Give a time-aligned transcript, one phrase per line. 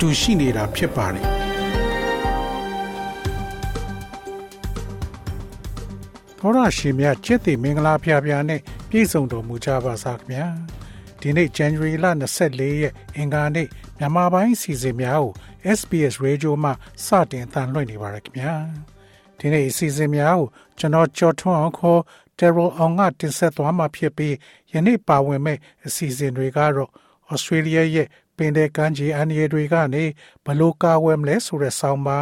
[0.00, 1.24] တူရှိနေတာဖြစ်ပါတယ်
[6.38, 10.46] သောရရှိမြချစ်တီမင်္ဂလာဖျားဖျားနဲ့ပြည့်စုံတော်မူကြပါစားခင်ဗျာ
[11.20, 12.06] ဒီနေ့ January လ
[12.44, 13.68] 24ရက်အင်္ဂါနေ့
[13.98, 15.32] မြန်မာပိုင်းစီစဉ်များကို
[15.78, 16.72] SBS Radio မှာ
[17.06, 18.54] စတင်အသံလွှင့်နေပါရခင်ဗျာ
[19.38, 20.46] ဒီနေ့အစီအစဉ်များကို
[20.78, 22.00] ကျွန်တော်ကြော်ထွန်းအောင်ခေါ်
[22.38, 24.34] Daryl အောင်ကတင်ဆက်သွားမှာဖြစ်ပြီး
[24.72, 26.90] ယနေ့ပါဝင်မဲ့အစီအစဉ်တွေကတော့
[27.32, 28.08] Australia ရဲ့
[28.40, 30.04] ပင်တဲ့ကမ်းခြေအန္တရာယ်တွေကနေ
[30.44, 32.20] ဘလို့ကာဝယ်မလဲဆိုတဲ့ဆောင်းပါ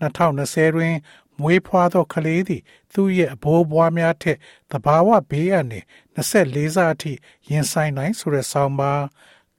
[0.00, 0.94] 2020တွင်
[1.40, 4.38] မွေးဖွားသောကလေးသည် သူ့ရဲ့အဘိုးဘွားများထက်
[4.70, 5.84] တဘာဝဘေးအန္တရာယ်
[6.16, 7.12] 24စာအထိ
[7.50, 8.92] ရင်ဆိုင်နိုင်ဆိုတဲ့ဆောင်းပါ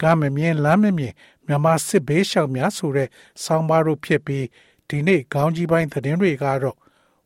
[0.01, 1.13] ကမမြင်လမ်းမမြင်
[1.47, 3.09] မြန်မာစစ်ဘေးရှောင်များဆိုတဲ့
[3.43, 4.45] ဆောင်းပါတို့ဖြစ်ပြီး
[4.89, 6.77] ဒီနေ့ခေါင်းကြီးပိုင်းသတင်းတွေကတော့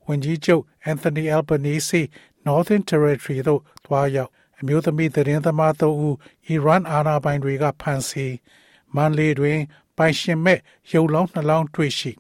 [0.08, 2.02] ဝန်ကြီးချုပ်အန်သိုနီအယ်ဘနီစီ
[2.46, 6.16] Northern Territory သို့သွားရောက် အမျိုးသမီးသတင်းသမားတို့ဦး
[6.48, 8.36] အီရန်အာဏာပိုင်တွေကဖမ်းဆီး
[8.96, 9.60] မန်လေးတွင်
[9.98, 10.60] ပိုင်ရှင်မဲ့
[10.92, 12.12] ရုပ်လောင်းနှလောင်းတွေ့ရှိ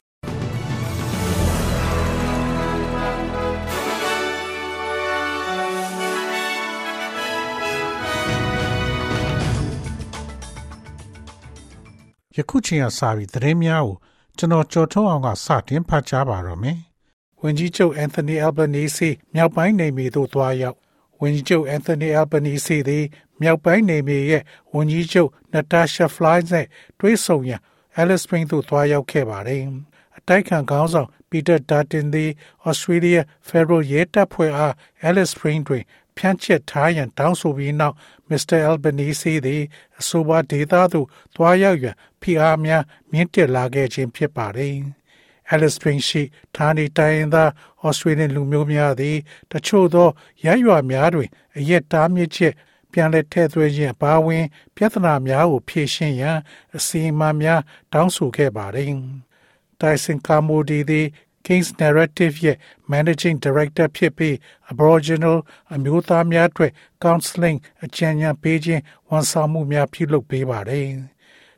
[12.37, 13.95] ယခုချိန်ကစပြီးသတင်းများကို
[14.37, 16.77] ကျွန်တော်ကြော်ထုတ်အောင်ကစတင်ဖတ်ကြားပါတော့မယ်။
[17.41, 20.77] ဝန်ကြီးချုပ်အန်သိုနီအယ်ဘနီစီမြောက်ပိုင်းနေမြေသို့သွားရောက်
[21.21, 23.05] ဝန်ကြီးချုပ်အန်သိုနီအယ်ဘနီစီသည်
[23.41, 26.65] မြောက်ပိုင်းနေမြေရဲ့ဝန်ကြီးချုပ်နတာရှာဖလိုင်းနဲ့
[26.99, 27.61] တွေ့ဆုံရန်
[27.95, 29.63] အဲလစ်စပရင်းသို့သွားရောက်ခဲ့ပါတယ်။
[30.17, 32.31] အတိုက်ခံခေါင်းဆောင်ပီတာဒါတင်သည်
[32.65, 33.17] ဩစတြေးလျ
[33.47, 35.83] ဖက်ဒရယ်ရဲတပ်ဖွဲ့အားအဲလစ်စပရင်းတွင်
[36.17, 37.95] ဖြန့်ချက်ထားရန်တောင်းဆိုပြီးနောက်
[38.29, 39.63] မစ္စတာအယ်ဘနီစီသည်
[39.99, 44.75] အဆိုပါဒေသသို့သွားရောက်ရန်ဖိအားများမြင့်တက်လာခဲ့ခြင်းဖြစ်ပါတယ်။
[45.53, 46.21] Alice Spring ရှိ
[46.55, 47.49] ဌာနေတိုင်းသား
[47.83, 49.17] ဩစတြေးလျလူမျိုးများသည်
[49.51, 50.09] တချို့သော
[50.45, 52.53] ရရွာများတွင်အရက်တားမြစ်ချက်
[52.91, 54.45] ပြန်လည်ထည့်သွင်းခြင်းအပါအဝင်
[54.75, 56.37] ပြဿနာများကိုဖြေရှင်းရန်
[56.75, 57.61] အစီအမံများ
[57.93, 58.89] တောင်းဆိုခဲ့ပါတယ်။
[59.79, 61.07] Tyson Kamodi သည်
[61.45, 62.57] King's Narrative ရဲ့
[62.91, 64.35] Managing Director ဖြစ်ပြီး
[64.71, 65.37] Aboriginal
[65.73, 66.71] အမျိုးသားများအတွက်
[67.03, 70.87] counseling အကြံဉာဏ်ပေးခြင်းဝန်ဆောင်မှုများပြုလုပ်ပေးပါတယ်။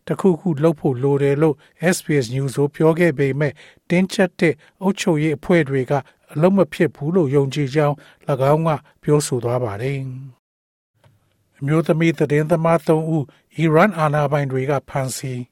[0.08, 1.56] တခုခုလုပ်ဖို့လိုတယ်လို့
[1.96, 3.54] SBS News ကိုပြောခဲ့ပေမဲ့
[3.90, 5.94] တင်းကျပ်တဲ့အုပ်ချုပ်ရေးအဖွဲ့တွေက
[6.34, 7.96] အလုံးမဖြစ်ဘူးလို့ယုံကြည်ကြောင်း၎
[8.54, 8.70] င်းက
[9.04, 10.00] ပြောဆိုသွားပါတယ်။
[11.60, 13.26] အမျိုးသမီးသတင်းသမား၃ဦး
[13.56, 15.44] အီရန်အာဏာပိုင်တွေကဖမ်းဆီး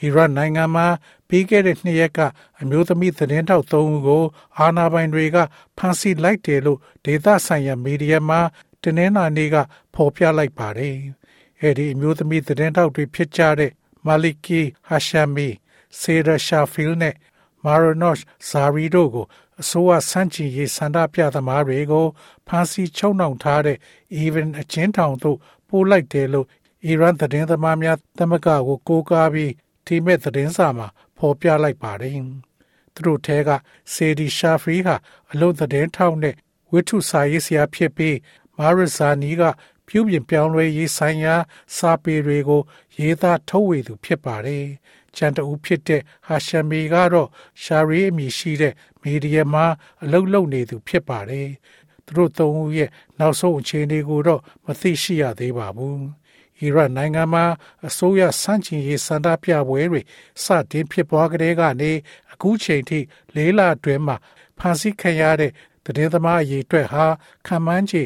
[0.00, 0.86] အီရတ်နိုင်ငံမှာ
[1.28, 2.20] ပြီးခဲ့တဲ့နှစ်ရက်က
[2.60, 4.24] အမျိုးသမီးသတင်းတောက်၃ဦးကို
[4.58, 5.36] အာဏာပိုင်တွေက
[5.78, 8.40] ဖမ်းဆီးလိုက်တယ်လို့ဒေသဆိုင်ရာမီဒီယာမှာ
[8.82, 9.56] တနင်္လာနေ့က
[9.94, 10.96] ဖော်ပြလိုက်ပါတယ်။
[11.60, 13.72] အဲဒီအမျိုးသမီးသတင်းတောက်တွေဖြစ်ကြတဲ့
[14.06, 15.48] မာလီကီဟာရှာမီ
[15.98, 17.14] ဆေရာရှာဖီလ်နဲ့
[17.64, 19.26] မာရနော့ရှ်ဇာရီတို့ကို
[19.60, 22.06] အစိုးရစန့်ကျင်ရေးစန္ဒပြသမားတွေကို
[22.46, 23.78] ဖမ်းဆီးချုပ်နှောင်ထားတဲ့
[24.22, 25.38] even အချင်းထောင်သို့
[25.68, 26.46] ပို့လိုက်တယ်လို့
[26.84, 29.52] အီရန်သတင်းသမားများသမဂ္ဂကိုကိုးကားပြီး
[29.86, 30.88] ဒီမဲ့သတင်းစာမှာ
[31.18, 32.18] ဖော်ပြလိုက်ပါတယ်။
[32.94, 33.50] သူတို့ထဲက
[33.92, 34.96] ဆေဒီရှာဖရီဟာ
[35.32, 36.34] အလို့သတင်းထောက်နဲ့
[36.70, 38.16] ဝိထုစာရေးဆရာဖြစ်ပြီး
[38.58, 39.42] မာရဇာနီက
[39.88, 41.34] ပြုပြင်ပြောင်းလဲရေးဆိုင်ရာ
[41.76, 42.62] စာပေတွေကို
[42.98, 44.64] ရေးသားထုတ်ဝေသူဖြစ်ပါတယ်။
[45.16, 47.28] ကျန်တူဖြစ်တဲ့ဟာရှမီကတော့
[47.62, 49.66] ရှာရီအမည်ရှိတဲ့မီဒီယာမှာ
[50.02, 51.48] အလုပ်လုပ်နေသူဖြစ်ပါတယ်။
[52.06, 56.00] သူတို့သုံးဦးရဲ့နောက်ဆုံးအခြေအနေကိုတော့မသိရှိရသေးပါဘူး။
[56.60, 57.44] အီရတ်နိုင်ငံမှာ
[57.86, 60.00] အစိုးရစန့်ကျင်ရေးစန္ဒပြပွဲတွေ
[60.44, 61.92] စတင်ဖြစ်ပွားကြတဲ့ကနေ
[62.32, 62.98] အခုချိန်ထိ
[63.34, 64.16] လေးလအတွင်းမှာ
[64.58, 65.52] ဖန်ဆီးခံရတဲ့
[65.84, 67.04] တည်င်းသမားအရေးအတွက်ဟာ
[67.46, 68.02] ခံမှန်းခြေ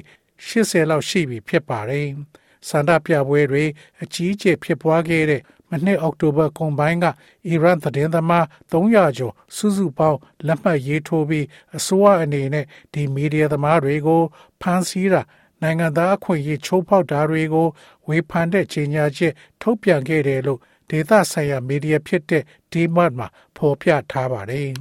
[0.46, 2.06] 80လောက်ရှိပြီဖြစ်ပါတယ်။
[2.68, 3.64] စန္ဒပြပွဲတွေ
[4.02, 7.06] အကြီးအကျယ်ဖြစ်ပွားခဲ့တဲ့မနှစ်အောက်တိုဘာကုန်ပိုင်းက
[7.46, 11.46] အီရန်သတင်းသမား300ကျော်စုစုပေါင်းလက်မှတ်ရေးထိုးပြီး
[11.76, 14.22] အစိုးရအနေနဲ့ဒီမီဒီယာသမားတွေကို
[14.60, 15.22] ဖမ်းဆီးတာ
[15.62, 17.68] နိုင်ငံသားအခွင့်အရေးချိုးဖောက်တာတွေကို
[18.08, 20.60] ဝေဖန်တဲ့ကြေညာချက်ထုတ်ပြန်ခဲ့တယ်လို့
[20.90, 22.42] ဒေသဆိုင်ရာမီဒီယာဖြစ်တဲ့
[22.72, 23.26] DMAT မှာ
[23.56, 24.70] ဖော်ပြထားပါတယ်။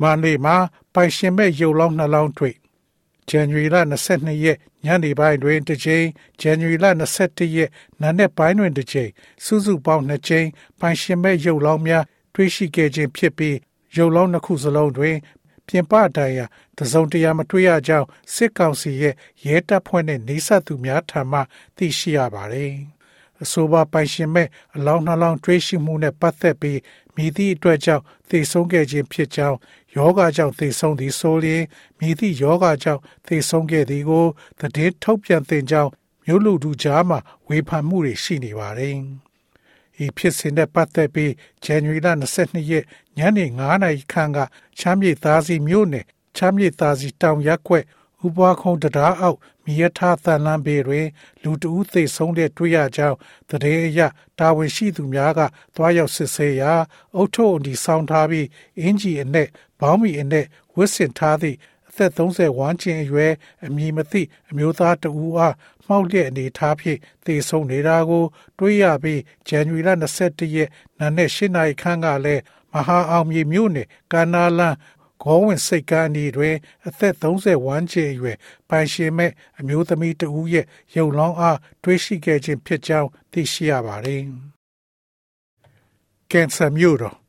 [0.00, 0.56] မန္တလေးမှာ
[0.94, 2.54] ပိုင်ရှင်မဲ့ရုပ်လောင်းနှလောင်းတွေ့
[3.30, 3.76] January လ
[4.10, 6.06] 22ရက်ညနေပိုင်းတွင်တစ်ကြိမ်
[6.42, 6.86] January လ
[7.22, 9.10] 21ရက်နံနက်ပိုင်းတွင်တစ်ကြိမ်
[9.44, 10.48] စုစုပေါင်း2ကြိမ်
[10.80, 12.04] ပိုင်ရှင်မဲ့ရုပ်လောင်းများ
[12.34, 13.56] တွေ့ရှိခဲ့ခြင်းဖြစ်ပြီး
[13.96, 15.16] ရုပ်လောင်းနှစ်ခုစလုံးတွင်
[15.66, 16.46] ပြင်ပတိုင်ရာ
[16.78, 19.14] တစုံတရာမတွေ့ရကြောင်းစစ်ကောင်စီရဲ့
[19.46, 21.40] ရဲတပ်ဖွဲ့နဲ့နေဆက်သူများထံမှ
[21.76, 22.72] သိရှိရပါတယ်။
[23.42, 26.78] အဆိုပါပိုင်ရှင်မဲ့အလောင်းနှလောင်းတွေးရှိမှုနဲ့ပတ်သက်ပြီး
[27.20, 29.58] မိသည့်အတွက်ကြောင့်သေဆုံးခဲ့ခြင်းဖြစ်ကြောင်း
[29.96, 31.62] ယောဂကြောင့်သေဆုံးသည်ဆိုလျင်
[31.98, 34.26] မိသည့်ယောဂကြောင့်သေဆုံးခဲ့သည်ကို
[34.60, 35.90] သတင်းထုတ်ပြန်သင်ကြောင်း
[36.24, 37.18] မြို့လူထုကြားမှာ
[37.48, 38.96] ဝေဖန်မှုတွေရှိနေပါတယ်။
[40.04, 41.32] ဤဖြစ်စဉ်နဲ့ပတ်သက်ပြီး
[41.64, 42.08] ဇန်နဝါရီလ
[42.38, 42.84] 22ရက်
[43.18, 44.38] ညနေ9:00နာရီခန့်က
[44.78, 46.04] ချမ်းမြေသားစီမြို့နယ်
[46.36, 47.84] ချမ်းမြေသားစီတောင်ရက်ကွက်
[48.26, 51.06] ဥပွားခုံတရားအောက်မိရထားသန်လန်းပေတွင်
[51.42, 53.16] လူတဦးသေဆုံးတဲ့တွေ့ရကြောင်း
[53.48, 54.00] တရေအရ
[54.38, 55.40] တာဝန်ရှိသူများက
[55.74, 56.72] သွားရောက်စစ်ဆေးရာ
[57.16, 58.46] အုတ်ထုံဒီဆောင်ထားပြီး
[58.80, 59.48] အင်ဂျီအနဲ့
[59.80, 60.46] ဘောင်းမီအနဲ့
[60.76, 61.56] ဝစ်စင်ထားသည့်
[61.88, 63.32] အသက်30ဝန်းကျင်အရွယ်
[63.66, 65.54] အမည်မသိအမျိုးသားတဦးအား
[65.86, 68.24] မှောက်လျက်အနေထားဖြင့်သေဆုံးနေတာကို
[68.58, 69.90] တွေ့ရပြီးဇန်နဝါရီလ
[70.22, 72.42] 21ရက်နံနက်၈နာရီခန့်ကလည်း
[72.72, 74.74] မဟာအောင်မြေမြို့နယ်ကာနာလန်
[75.22, 76.56] ဂေါဝင်စိတ်ကန်းဤတွင်
[76.86, 78.36] အသက်30ဝန်းကျင်အရွယ်
[78.68, 84.22] ပိုင်ရှင်မဲ့အမျိုးသမီးတဦးရဲ့ရုပ်လောင်းအားတွေးရှိခဲ့ခြင်းဖြစ်ကြောင်းသိရှိရပါတယ်။
[86.30, 87.20] ကင်ဆာမျိုးတော်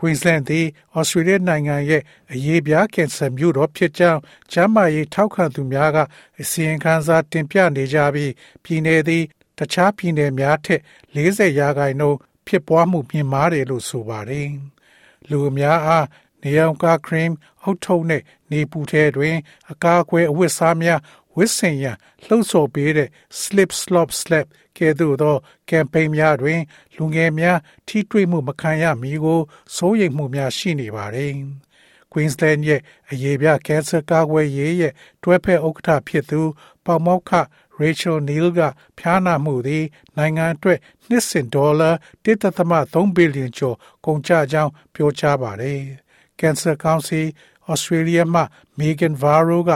[0.00, 0.66] ကွင်းစလန်သည်
[0.96, 2.02] ဩစတြေးလျနိုင်ငံရဲ့
[2.32, 4.20] အရေးပြားကင်ဆာမျိုးတော်ဖြစ်ကြောင်း
[4.52, 5.98] ကျန်းမာရေးထောက်ခံသူများက
[6.40, 8.32] အစီရင်ခံစာတင်ပြနေကြပြီး
[8.64, 9.24] ပြည်내သည်
[9.58, 10.80] တခြားပြည်နယ်များထက်
[11.14, 14.48] 40ရာခိုင်နှုန်းဖြစ်ပွားမှုမြင့်မားတယ်လို့ဆိုပါတယ်။
[15.30, 16.06] လူအများအား
[16.42, 17.30] နေအောင်ကာခရင်
[17.62, 19.36] အုတ်ထုံနဲ့နေပူထဲတွင်
[19.70, 21.00] အကာအကွယ်အဝတ်စားများ
[21.36, 21.96] ဝစ်စင်ရန်
[22.26, 23.08] လှုံ့ဆော်ပေးတဲ့
[23.40, 24.46] slip slop slap
[24.76, 25.36] ကဲ့သို့သော
[25.68, 26.60] ကမ်ပိန်းများတွင်
[26.96, 27.58] လူငယ်များ
[27.88, 29.40] ထိတွေ့မှုမခံရမီကို
[29.74, 31.32] စိုးရိမ်မှုများရှိနေပါတယ်။
[32.12, 32.80] Queensland ရဲ့
[33.10, 34.92] အရေးပြကင်ဆာကာကွယ်ရေးရဲ့
[35.22, 36.40] တွဲဖက်ဥက္ကဋ္ဌဖြစ်သူ
[36.84, 37.32] ပေါမောက်ခ
[37.80, 38.60] Rachel Neal က
[38.98, 39.84] ဖျားနာမှုသည်
[40.16, 41.90] နိုင်ငံအတွက်နှစ်စဉ်ဒေါ်လာ
[42.24, 45.82] 1.3ဘီလီယံကျော်ကုန်ကျကြောင်းပြောကြားပါတယ်။
[46.40, 47.26] Cancer Council
[47.72, 48.42] Australia မှ
[48.78, 49.70] Megan Varro က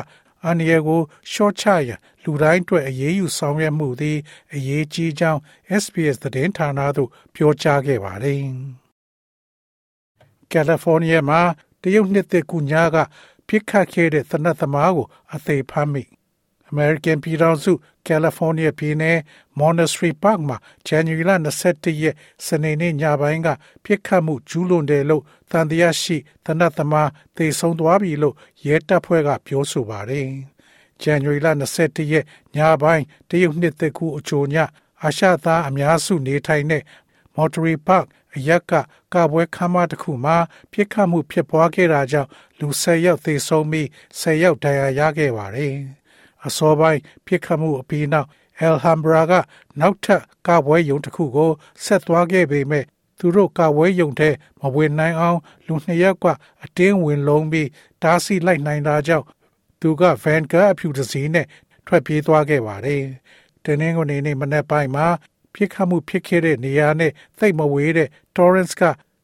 [0.45, 1.01] အန်ရီကို
[1.33, 4.19] ရှော့ချရန်လူတိုင်းအတွက်အရေးယူဆောင်ရွက်မှုသည်
[4.55, 5.41] အရေးကြီးကြောင်း
[5.83, 8.39] SBS သတင်းဌာနသို့ပြောကြားခဲ့ပါတယ်။
[10.51, 11.41] ကယ်လီဖိုးနီးယားမှာ
[11.83, 12.97] တရုတ်နှစ်သက်ကူညာက
[13.47, 16.03] ပြစ်ခတ်ခဲ့တဲ့သနတ်သမားကိုအသေးဖမ်းမိ
[16.73, 17.73] American ပြည်ထောင်စု
[18.07, 19.19] ကယ်လီဖိုးနီးယားပြည်နယ်
[19.61, 20.57] Monastery Park မှာ
[20.89, 21.25] January
[21.63, 22.15] 21ရက်
[22.47, 23.49] စနေနေ့ညပိုင်းက
[23.85, 28.35] ပြစ်ခတ်မှုကျူးလွန်တယ်လို့သံသယရှိသနတ်သမားသေဆုံးသွားပြီလို့
[28.67, 30.29] ရဲတပ်ဖွဲ့ကပြောဆိုပါတယ်။
[31.03, 31.39] January
[31.77, 32.25] 21ရက်
[32.57, 34.57] ညပိုင်းတရုတ်နှစ်သက်ကူအချိုည
[35.03, 36.83] အာရှသားအများစုနေထိုင်တဲ့
[37.37, 38.73] Monterey Park အရက်က
[39.13, 40.37] ကပွဲခမ်းမတစ်ခုမှာ
[40.73, 43.87] ပြစ်ခတ်မှုဖြစ်ပွားခဲ့တာကြောင့်လူ10ယောက်သေဆုံးပြီး
[44.21, 45.75] 10ယောက်ဒဏ်ရာရခဲ့ပါတယ်။
[46.47, 48.29] အစောပိုင်းပြစ်ခတ်မှုအပြီးနောက်
[48.59, 49.33] အယ်ဟမ်ဘရာက
[49.81, 51.51] နောက်ထပ်ကပွဲယုံတစ်ခုကို
[51.85, 52.85] ဆက်သွားခဲ့ပေမဲ့
[53.19, 56.27] သူတို့ကပွဲယုံတဲ့မဝင်နိုင်အောင်လူနှစ်ယောက်က
[56.65, 57.69] အတင်းဝင်လုံးပြီး
[58.03, 59.27] တားဆီးလိုက်နိုင်တာကြောင့်
[59.81, 61.47] သူကဗန်ကာအဖြူတစည်းနဲ့
[61.87, 63.03] ထွက်ပြေးသွားခဲ့ပါတယ်။
[63.65, 65.07] တင်းင်းကနေနေ့မနေ့ပိုင်းမှာ
[65.55, 68.83] ပြစ်ခတ်မှုဖြစ်ခဲ့တဲ့နေရာနဲ့သိပ်မဝေးတဲ့ Torrance က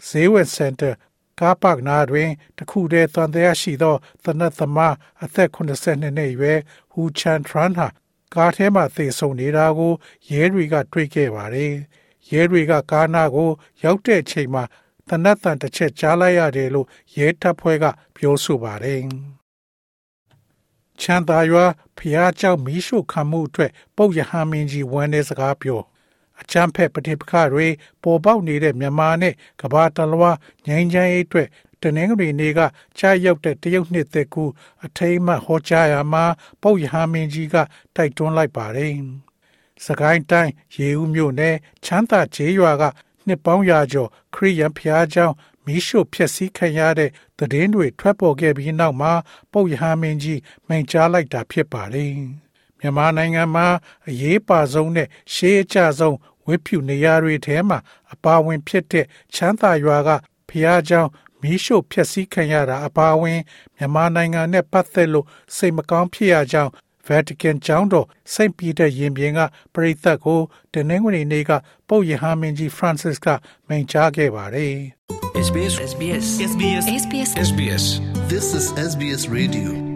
[0.09, 0.91] ဈေးဝယ်စင်တာ
[1.41, 3.95] ကားပါကနာတွင်တခုတည်းသံတရားရှိသော
[4.25, 4.95] သနတ်သမား
[5.25, 6.59] အသက်82နှစ်အရွယ်
[6.93, 7.87] ဟူချန်ထရန်ဟာ
[8.35, 9.93] ကားထဲမှသေဆုံးနေတာကို
[10.31, 11.73] ရဲတွေကတွေ့ခဲ့ပါတယ်။
[12.31, 13.51] ရဲတွေကကားနာကို
[13.83, 14.65] ရောက်တဲ့အချိန်မှာ
[15.09, 16.87] သနတ်တန်တစ်ချက်ကြားလိုက်ရတယ်လို့
[17.17, 17.85] ရဲတပ်ဖွဲ့က
[18.17, 19.01] ပြောဆိုပါတယ်။
[21.01, 21.65] ချန်သာရွာ
[21.99, 25.83] ဖျားကြောက်မီးရှို့ခံမှုအတွက်ပုတ်ရဟန်းမင်းကြီးဝန်တဲ့စကားပြော။
[26.42, 27.68] အချမ်းဖက်ပဋိပက္ခတွေ
[28.04, 30.38] ပေါ်ပေါက်နေတဲ့မြန်မာနဲ့ကမ္ဘာတလွှား
[30.68, 31.48] ငြိမ်းချမ်းရေးအတွက်
[31.82, 32.60] တနင်္ဂနွေနေ့က
[32.98, 34.44] ကြာရောက်တဲ့တရုတ်နှစ်သက်ကူ
[34.86, 36.26] အထိမ်းအမှတ်ဟောကြားရာမှာ
[36.62, 37.56] ပုပ်ယဟမင်းကြီးက
[37.96, 38.94] တိုက်တွန်းလိုက်ပါတယ်။
[39.86, 42.84] စကိုင်းတိုင်းရေဦးမြို့နယ်ချမ်းသာကျေးရွာက
[43.28, 45.28] နှစ်ပေါင်းရာကျော်ခရိယန်ဖျားเจ้า
[45.66, 49.14] မီးရှို့ဖျက်ဆီးခံရတဲ့သတင်းတွေထွက်ပေါ်ခဲ့ပြီးနောက်မှာ
[49.52, 52.14] ပုပ်ယဟမင်းကြီးမိန့်ကြားလိုက်တာဖြစ်ပါတယ်။
[52.80, 53.68] မြန်မာနိုင်ငံမှာ
[54.08, 57.80] အရေးပါဆုံးနဲ့ရှေးအကျဆုံးဝိဖြူနေရာတွေထဲမှာ
[58.14, 60.10] အပါဝင်ဖြစ်တဲ့ချမ်းသာရွာက
[60.50, 61.04] ဖျားเจ้า
[61.42, 63.40] မီးရှို့ဖျက်ဆီးခံရတာအပါအဝင်
[63.76, 66.72] မြန်မာနိုင်ငံနဲ့ပတ်သက်လို့စိတ်မကောင်းဖြစ်ရကြောင်း
[67.08, 69.40] Vatican ကျောင်းတော်စိတ်ပြည်တဲ့ရင်ပြင်က
[69.74, 70.40] ပရိသတ်ကို
[70.74, 71.52] တနင်္ဂနွေနေ့က
[71.88, 73.28] ပုပ်ယဟမင်းကြီး Francis က
[73.68, 74.76] မိန့်ကြားခဲ့ပါတယ်။
[75.48, 77.84] SBS SBS SBS SBS SBS
[78.32, 79.87] This is SBS Radio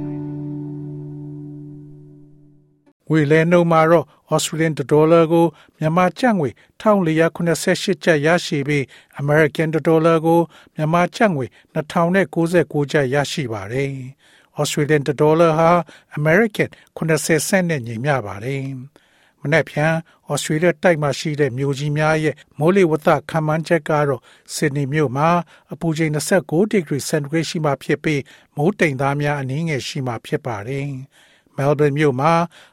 [3.12, 5.46] ငွေလဲနှုန်းမှာတော့ Australian dollar ကို
[5.78, 6.50] မြန်မာကျပ်ငွေ
[6.80, 8.82] 1488ကျပ်ရရှိပြီး
[9.20, 10.40] American dollar ကို
[10.74, 13.90] မြန်မာကျပ်ငွေ2099ကျပ်ရရှိပါတယ်။
[14.60, 15.70] Australian dollar ဟာ
[16.18, 18.62] American 80 cent နဲ့ညီမျှပါတယ်။
[19.40, 19.94] မနေ့ဖြန်
[20.30, 24.22] ဩစတြေးလျတိုက်မှာရှိတဲ့မြို့ကြီးများရဲ့မိုးလေဝသခန့်မှန်းချက်ကတော့
[24.54, 25.28] ဆစ်ဒနီမြို့မှာ
[25.72, 28.22] အပူချိန်29ဒီဂရီစင်တီဂရိတ်ရှိမှဖြစ်ပြီး
[28.56, 30.88] မိုးတိမ်သားများအနည်းငယ်ရှိမှဖြစ်ပါတယ်။
[31.56, 32.32] Melbourne မြို့မှာ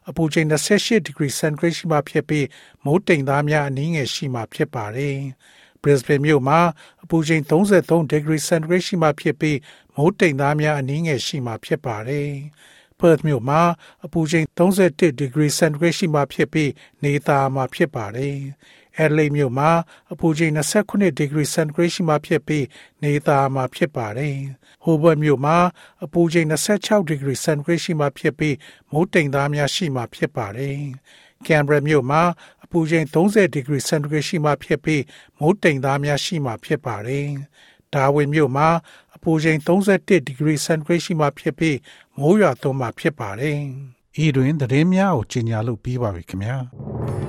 [0.09, 2.45] အပူချိန်28 degree centigrade ရှိမှဖြစ်ပြီး
[2.85, 5.17] မိုးတိမ်သားများအနည်းငယ်ရှိမှဖြစ်ပါတယ်။
[5.81, 6.59] Brisbane မြို့မှာ
[7.03, 9.57] အပူချိန်33 degree centigrade ရှိမှဖြစ်ပြီး
[9.95, 12.29] မိုးတိမ်သားများအနည်းငယ်ရှိမှဖြစ်ပါတယ်။
[12.99, 13.61] Perth မြို့မှာ
[14.05, 16.71] အပူချိန်31 degree centigrade ရှိမှဖြစ်ပြီး
[17.03, 18.37] နေသားမှာဖြစ်ပါတယ်။
[18.97, 19.69] Adelaide မြို့မှာ
[20.11, 22.65] အပူချိန်29 degree centigrade ရှိမှဖြစ်ပြီး
[23.03, 24.35] နေသားမှာဖြစ်ပါတယ်။
[24.83, 25.57] Hobart မြို့မှာ
[26.03, 28.55] အပူချိန်26 degree centigrade ရှိမှဖြစ်ပြီး
[28.91, 30.79] မိုးတိမ်သားများရှိမှဖြစ်ပါတယ်။
[31.45, 32.21] Canberra မြို့မှာ
[32.63, 35.03] အပူချိန်30 degree centigrade ရှိမှဖြစ်ပြီး
[35.39, 37.27] မိုးတိမ်သားများရှိမှဖြစ်ပါတယ်။
[37.93, 38.67] Darwin မြို့မှာ
[39.15, 41.77] အပူချိန်31 degree centigrade ရှိမှဖြစ်ပြီး
[42.17, 43.59] မိုးရွာသွန်းမှဖြစ်ပါတယ်။
[44.23, 46.57] ဤတွင်သတင်းများကိုကြီးညာလို့ပြီးပါပြီခင်ဗျာ။။